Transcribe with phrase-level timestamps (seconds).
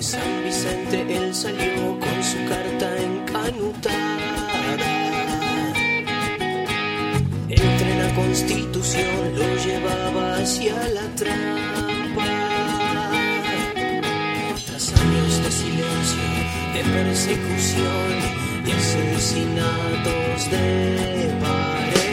[0.00, 4.78] de San Vicente él salió con su carta encanutada.
[7.50, 12.30] Entre la constitución lo llevaba hacia la trampa.
[14.66, 16.28] Tras años de silencio,
[16.74, 18.12] de persecución
[18.66, 22.09] y asesinatos de pared.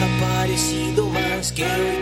[0.00, 1.99] desaparecido mas que